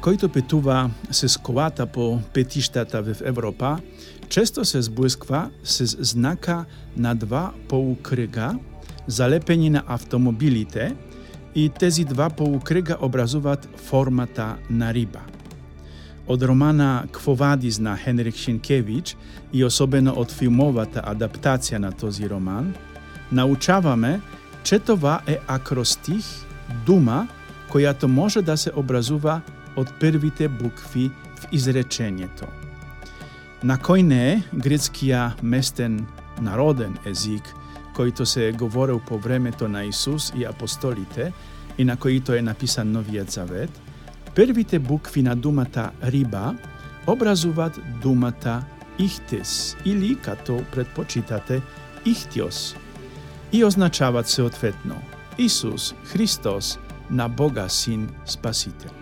[0.00, 3.78] којто петува се сковата по петиштата в Европа,
[4.28, 6.64] често се сблисква се знака
[6.96, 8.54] на два полукръга,
[9.06, 10.96] залепени на автомобилите,
[11.54, 15.20] и тези два полукръга образуваат формата на риба.
[16.28, 19.16] Од романа Квовадис на Хенрик Шинкевич
[19.52, 22.74] и особено од филмовата адаптација на този роман,
[23.32, 24.20] научаваме,
[24.62, 26.24] че това е акростих,
[26.86, 27.26] дума,
[27.70, 29.40] којато може да се образува
[29.80, 32.46] од првите букви в изречението.
[33.62, 36.00] На кој не е грецкија местен
[36.40, 37.44] народен език,
[37.96, 41.32] којто се говорел по времето на Исус и апостолите
[41.78, 43.70] и на којто е написан Новиот Завет,
[44.34, 46.54] првите букви на думата риба
[47.06, 48.64] образуваат думата
[48.98, 51.62] ихтис или, като предпочитате,
[52.04, 52.76] ихтиос
[53.52, 55.02] и означават соодветно
[55.38, 56.78] Исус Христос
[57.10, 58.99] на Бога Син Спасител.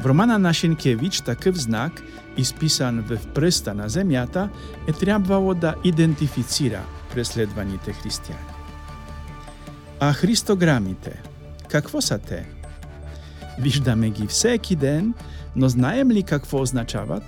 [0.00, 1.92] В романа на Шинкевич такъв знак,
[2.36, 4.48] исписан в пръста на земята,
[4.88, 6.80] е трябвало да идентифицира
[7.14, 8.44] преследваните християни.
[10.00, 11.22] А христограмите,
[11.68, 12.46] какво са те?
[13.60, 15.14] Виждаме ги всеки ден,
[15.56, 17.22] но знаем ли какво означават?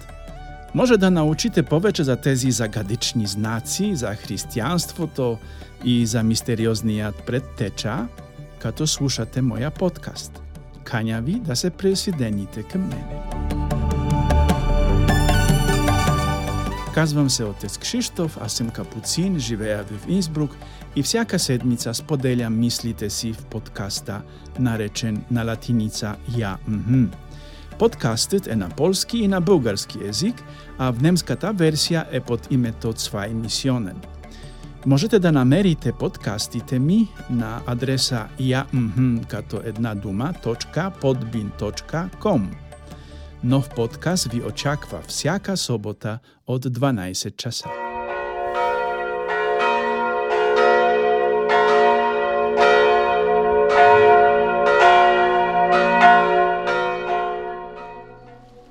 [0.75, 5.39] Може да научите повече за тези загадични знаци, за християнството
[5.85, 8.07] и за мистериозният предтеча,
[8.59, 10.43] като слушате моя подкаст.
[10.87, 13.23] Каня ви да се присъедините към мене.
[16.95, 20.51] Казвам се отец Кшиштоф, аз съм капуцин, живея в Инсбрук
[20.97, 24.23] и всяка седмица споделям мислите си в подкаста,
[24.59, 27.05] наречен на латиница «Я мхм».
[27.79, 30.43] Подкастът е на полски и на български език,
[30.79, 34.01] а в немската версија е под името Цвай Мисионен.
[34.87, 38.65] Можете да намерите подкастите ми на адреса ја
[39.29, 42.43] като една дума, .podbin.com.
[43.45, 47.69] Нов подкаст ви очаква всяка собота од 12 часа.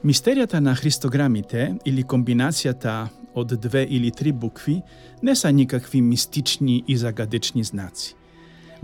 [0.06, 4.81] Мистеријата на христограмите или комбинацијата од две или три букви
[5.23, 8.16] не са никакви мистични и загадечни знаци.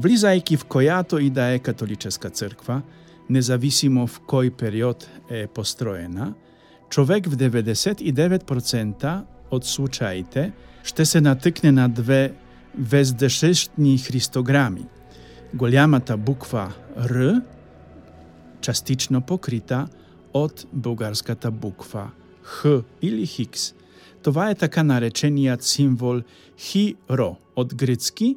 [0.01, 2.81] Влизајќи в којато и да е католическа црква,
[3.29, 6.34] независимо в кој период е построена,
[6.89, 10.51] човек в 99% од случаите
[10.83, 12.33] ще се натикне на две
[12.75, 14.85] вездешештни христограми.
[15.53, 17.41] Голямата буква Р,
[18.62, 19.88] частично покрита
[20.33, 22.12] од бугарската буква
[22.44, 23.73] Х или Хикс.
[24.24, 26.22] Това е така наречениот символ
[26.58, 28.36] Хиро од грецки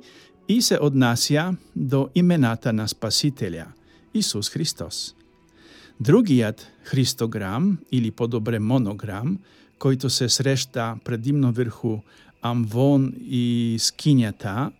[0.48, 3.66] и се однася до имената на Спасителя,
[4.14, 5.14] Исус Христос.
[6.00, 9.38] Другиот христограм, или подобре монограм,
[9.78, 12.00] којто се срешта предимно врху
[12.42, 14.72] Амвон и скињата,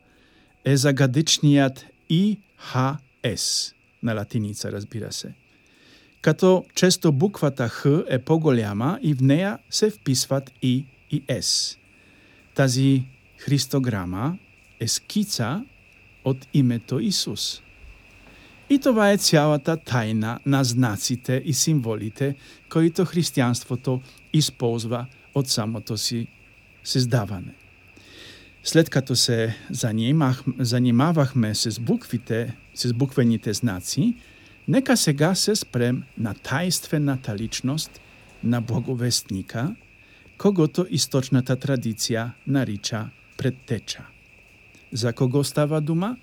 [0.64, 5.34] е загадичниот ИХС, на латиница, разбира се
[6.24, 11.78] като често буквата Х е поголема и в неја се вписват И и С.
[12.54, 13.02] Тази
[13.38, 14.38] христограма
[14.80, 15.64] е скица
[16.24, 17.62] од името Исус.
[18.70, 22.34] И това е цялата тајна на знаците и символите
[22.68, 24.00] които християнството
[24.32, 26.26] използва од самото си
[26.84, 27.54] създаване.
[28.62, 34.14] След като се занимах, занимавахме с буквите, с буквените знаци,
[34.68, 38.00] Нека сега се спрем на тајствената личност
[38.44, 39.74] на боговестника,
[40.36, 44.04] когото источната традиција нарича предтеча.
[44.92, 46.16] За кого става дума?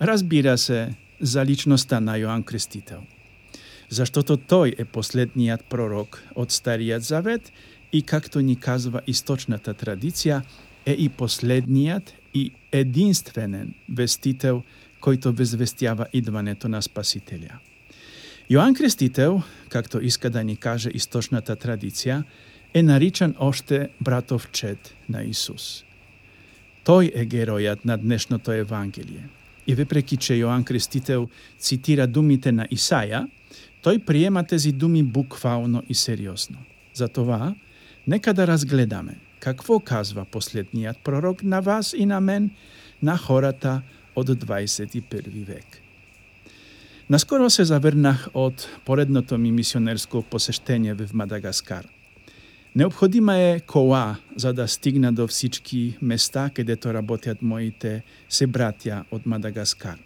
[0.00, 3.02] Разбира се, за личноста на Јоан Крстител.
[3.90, 7.52] Заштото тој е последниот пророк од Стариот Завет
[7.92, 10.42] и, както ни казва источната традиција,
[10.86, 14.62] е и последниот и единственен вестител
[15.00, 17.58] којто везвестјава идването на Спасителја.
[18.48, 22.22] Јоан Крестител, както иска да ни каже источната традиција,
[22.74, 25.84] е наричан оште братов чет на Исус.
[26.84, 29.28] Тој е геројат на днешното Евангелие.
[29.66, 31.28] И вепреки че Јоан Крестител
[31.58, 33.26] цитира думите на Исаја,
[33.84, 36.58] тој приема тези думи буквално и сериозно.
[36.94, 37.54] Затова,
[38.06, 42.50] нека да разгледаме какво казва последниот пророк на вас и на мен,
[43.02, 43.82] на хората
[44.16, 45.82] од 21 век.
[47.08, 51.86] Наскоро се заврнах од поредното ми мисионерско посештење в Мадагаскар.
[52.78, 59.98] Необходима е кола за да стигна до всички места кадето работят моите себратја од Мадагаскар.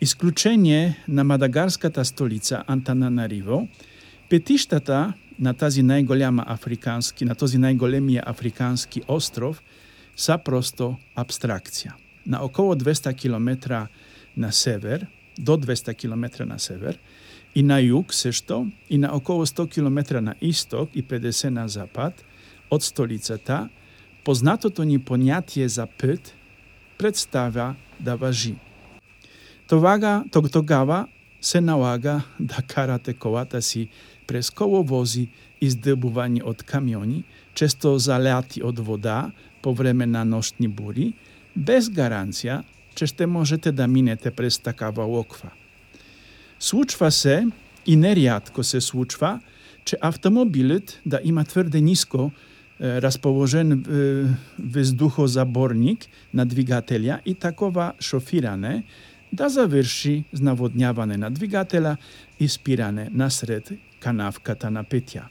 [0.00, 3.68] Исклучение на мадагарската столица Антананариво
[4.30, 9.60] Петиштата на тази најголема африкански, на този најголемија африкански остров
[10.16, 11.92] са просто абстракција.
[12.26, 13.86] На околу 200 км
[14.36, 15.06] на север,
[15.38, 16.98] до 200 км на север,
[17.56, 22.12] и на југ сешто, и на околу 100 км на исток и 50 на запад,
[22.70, 23.68] од столицата,
[24.24, 26.34] познатото ни понятие за пет
[26.98, 28.54] представа да важи.
[29.68, 31.06] Тогава, тогава
[31.40, 33.88] се налага да карате колата си
[34.26, 35.28] през коловози
[35.60, 37.24] издъбувани од камиони,
[37.54, 39.32] често заляти од вода
[39.62, 41.14] по време на нощни бури,
[41.56, 42.62] без гаранција
[42.96, 45.50] че ще можете да минете през такава локва.
[46.60, 47.46] Случва се,
[47.86, 49.40] и нерядко се случва,
[49.84, 52.32] че автомобилът да има тврде ниско
[52.80, 53.84] е, расположен е,
[54.58, 58.84] вездухозаборник на двигателя и такова шофиране
[59.32, 61.96] да заврши с наводняване на двигателя
[62.40, 65.22] и спиране насред канавката на петја.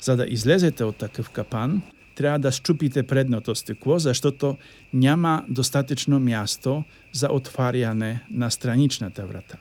[0.00, 1.82] За да излезете од такъв капан,
[2.14, 4.56] треба да щупите предното стекло, заштото
[4.92, 9.56] няма достатъчно място за отваряне на страничната врата.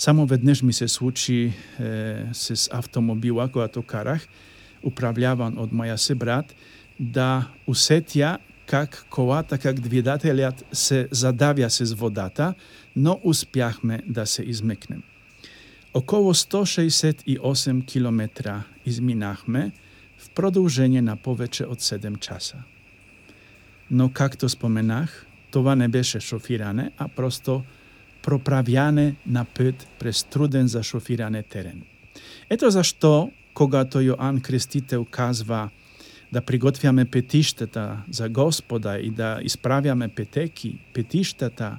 [0.00, 4.24] Само веднъж ми се случи е, с автомобила, когато карах,
[4.80, 6.54] управляван од моја се брат,
[6.96, 12.54] да усетја как колата, как двигателят се задавја с водата,
[12.96, 15.02] но успяхме да се измекнем.
[15.94, 19.72] Около 168 километра изминахме
[20.18, 22.56] в продолжение на повече од 7 часа.
[23.90, 27.62] Но, както споменах, това не беше шофиране, а просто
[28.22, 31.82] проправјане на пет през труден за шофиране терен.
[32.50, 35.70] Ето зашто, когато Јоан Крестител казва
[36.32, 41.78] да приготвяме петиштата за Господа и да исправяме петеки, петиштата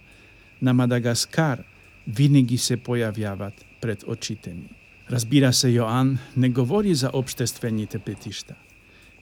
[0.62, 1.64] на Мадагаскар
[2.08, 4.70] винаги се појавјават пред очите ми.
[5.12, 8.56] Разбира се, Јоан не говори за обштествените петишта.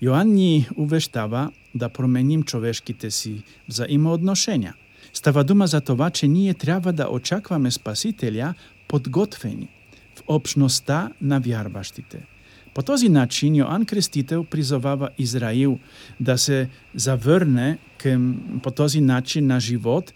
[0.01, 4.73] Јоан ни увештава да променим човешките си взаимоодношења.
[5.13, 8.53] Става дума за това, че ние трябва да очакваме Спасителја
[8.87, 9.67] подготвени
[10.15, 12.25] в обшноста на вярващите.
[12.73, 15.79] По този начин Јоан Крестител призовава Израил
[16.19, 20.13] да се заврне към, по този начин на живот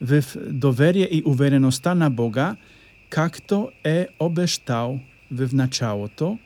[0.00, 2.56] в доверие и увереността на Бога,
[3.08, 5.00] както е обештал
[5.30, 6.38] в началото,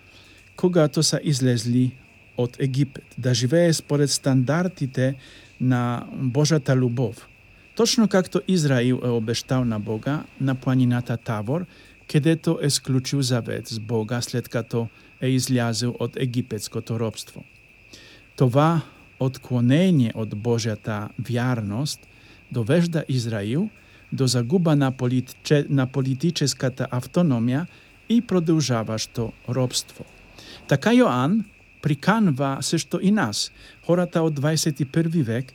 [0.56, 1.92] когато са излезли
[2.36, 5.14] од Египет, да живее според стандартите
[5.60, 7.28] на Божата любов.
[7.76, 11.66] Точно както Израил е обещал на Бога на планината Тавор,
[12.08, 14.88] кедето е склучил завет с Бога след като
[15.20, 17.44] е излязил од египетското робство.
[18.36, 18.80] Това
[19.20, 22.00] отклонение од Божјата вярност
[22.50, 23.68] довежда Израил
[24.12, 27.66] до загуба на, политче, на политическата автономија
[28.08, 30.04] и продолжаващо робство.
[30.68, 31.44] Така Јоан
[31.82, 33.52] приканва се што и нас,
[33.86, 35.52] хората од 21 век,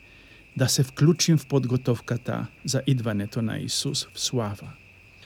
[0.61, 4.69] da se wklučim w podgotowkę ta, zaidwane to na Jezus w sława.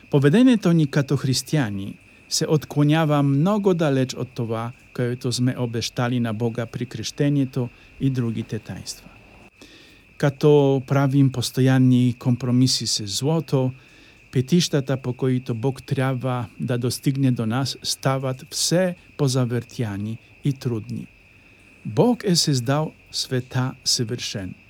[0.10, 1.94] Povedenie to nikato chrystiani
[2.28, 7.70] se odkłaniawa mnogo dalecz od towa, koje to zme obesztali na Boga pri krysztenie to
[8.00, 9.10] i drugi te taństwa.
[10.18, 13.72] Kato prawim postojanni kompromisy se złoto,
[14.32, 21.06] petišta ta pokojito Bog treba, da dostigne do nas stavat vse pozavrtjani i trudni.
[21.84, 24.65] Bog je se zdal sveta svršen.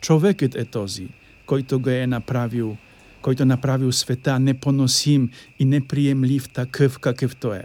[0.00, 1.08] Човекот е този,
[1.46, 2.76] којто го е направил,
[3.22, 7.64] којто направил света непоносим и неприемлив такъв какъвто е.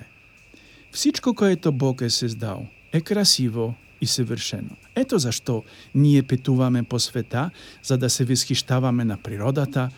[0.91, 4.75] Всичко, което Бог е създал, е красиво и съвършено.
[4.95, 5.63] Ето защо
[5.95, 7.49] ние петуваме по света,
[7.83, 9.89] за да се възхищаваме на природата,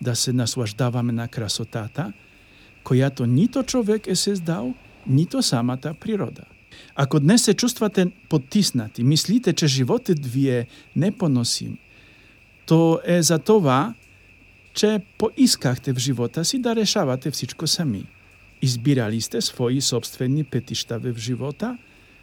[0.00, 2.12] да се наслаждаваме на красотата,
[2.84, 4.74] којато нито човек е создал,
[5.06, 6.44] нито самата природа.
[6.94, 11.78] Ако днес се чувствате потиснати, мислите, че животот ви е непоносим,
[12.66, 13.94] то е за това,
[14.74, 18.04] че поискахте в живота си да решавате всичко сами.
[18.62, 21.78] Избирали сте своји собствени петишта в живота,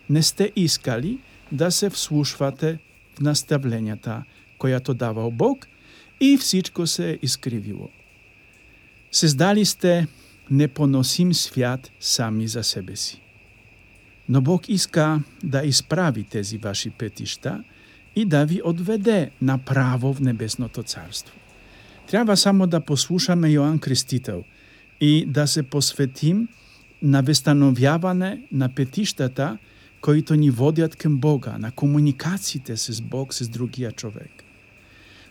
[0.10, 1.20] не сте искали
[1.52, 2.80] да се вслушвате
[3.16, 4.24] в наставленията,
[4.58, 5.68] която давал Бог
[6.22, 7.90] и всичко се е искривило.
[9.12, 10.08] Сездали сте
[10.52, 13.22] непоносим свят сами за себе си.
[14.30, 17.64] Но Бог иска да изправи тези ваши петишта
[18.15, 21.36] и да ви одведе направо в Небесното Царство.
[22.08, 24.43] Треба само да послушаме Јоан Крестител
[25.01, 26.48] и да се посветим
[27.01, 29.58] на вестановјаване на петиштата
[30.03, 34.43] които ни водят към Бога, на комуникациите с Бог, с другия човек.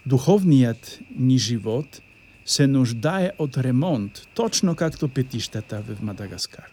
[0.07, 2.01] Духовният ни живот
[2.45, 6.73] се нуждае од ремонт, точно както петиштата в Мадагаскар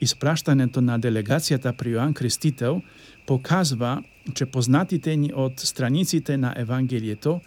[0.00, 2.82] испраштането на делегацијата при Јоан Крстител
[3.26, 4.02] показва,
[4.34, 7.40] че познатите ни од страниците на Евангелието,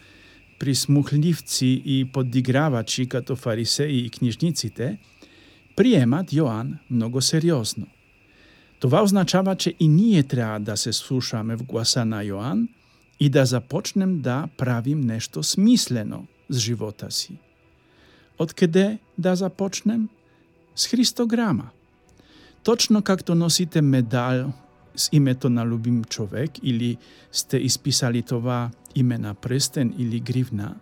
[0.59, 4.97] присмухливци и подигравачи като фарисеи и книжниците,
[5.75, 7.87] приемат Јоан многу сериозно.
[8.79, 12.67] Това означава, че и ние треба да се слушаме в гласа на Јоан
[13.19, 17.37] и да започнем да правим нешто смислено с живота си.
[18.39, 20.09] Од каде да започнем?
[20.75, 21.69] С Христограма.
[22.63, 24.53] Точно както носите медал
[24.95, 26.97] с името на любим човек или
[27.31, 30.75] сте исписали това име на прстен или гривна,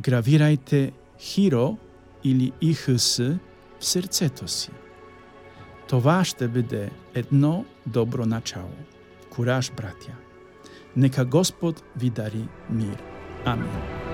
[0.00, 1.76] гравирајте хиро
[2.24, 3.18] или ИХС
[3.80, 4.70] в срцето си.
[5.88, 8.72] Това ще биде едно добро начало.
[9.32, 10.12] Кураж, братја.
[10.96, 13.02] Нека Господ ви дари мир.
[13.44, 14.11] Амин.